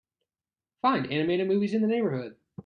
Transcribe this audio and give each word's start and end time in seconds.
Find 0.81 1.11
animated 1.11 1.47
movies 1.47 1.75
in 1.75 1.81
the 1.83 1.87
neighborhood. 1.87 2.35